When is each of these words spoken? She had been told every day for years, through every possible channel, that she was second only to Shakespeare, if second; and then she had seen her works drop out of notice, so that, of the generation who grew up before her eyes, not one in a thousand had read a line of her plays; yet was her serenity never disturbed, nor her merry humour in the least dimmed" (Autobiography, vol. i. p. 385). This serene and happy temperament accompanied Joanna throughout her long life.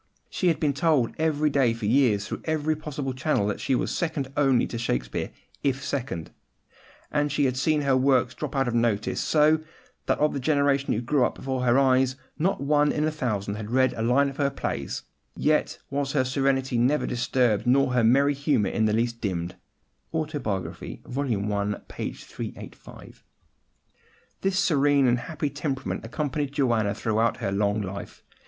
She 0.31 0.47
had 0.47 0.59
been 0.59 0.73
told 0.73 1.13
every 1.19 1.51
day 1.51 1.73
for 1.75 1.85
years, 1.85 2.27
through 2.27 2.41
every 2.45 2.75
possible 2.75 3.13
channel, 3.13 3.45
that 3.45 3.59
she 3.59 3.75
was 3.75 3.95
second 3.95 4.33
only 4.35 4.65
to 4.65 4.79
Shakespeare, 4.79 5.29
if 5.63 5.83
second; 5.85 6.31
and 7.11 7.25
then 7.25 7.29
she 7.29 7.45
had 7.45 7.55
seen 7.55 7.81
her 7.83 7.95
works 7.95 8.33
drop 8.33 8.55
out 8.55 8.67
of 8.67 8.73
notice, 8.73 9.21
so 9.21 9.59
that, 10.07 10.17
of 10.17 10.33
the 10.33 10.39
generation 10.39 10.91
who 10.95 11.01
grew 11.01 11.23
up 11.23 11.35
before 11.35 11.61
her 11.65 11.77
eyes, 11.77 12.15
not 12.39 12.59
one 12.59 12.91
in 12.91 13.03
a 13.03 13.11
thousand 13.11 13.57
had 13.57 13.69
read 13.69 13.93
a 13.93 14.01
line 14.01 14.27
of 14.27 14.37
her 14.37 14.49
plays; 14.49 15.03
yet 15.35 15.77
was 15.91 16.13
her 16.13 16.23
serenity 16.25 16.79
never 16.79 17.05
disturbed, 17.05 17.67
nor 17.67 17.93
her 17.93 18.03
merry 18.03 18.33
humour 18.33 18.69
in 18.69 18.85
the 18.85 18.93
least 18.93 19.21
dimmed" 19.21 19.55
(Autobiography, 20.15 21.03
vol. 21.05 21.25
i. 21.53 21.75
p. 21.87 22.11
385). 22.13 23.23
This 24.41 24.57
serene 24.57 25.05
and 25.05 25.19
happy 25.19 25.51
temperament 25.51 26.03
accompanied 26.03 26.53
Joanna 26.53 26.95
throughout 26.95 27.37
her 27.37 27.51
long 27.51 27.83
life. 27.83 28.23